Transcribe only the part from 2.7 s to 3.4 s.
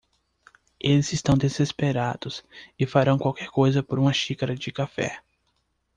e farão